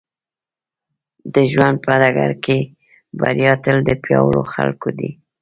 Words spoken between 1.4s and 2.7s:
ژوند په ډګر کې